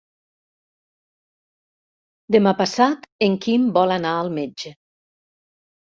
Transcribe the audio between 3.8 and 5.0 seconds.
anar al metge.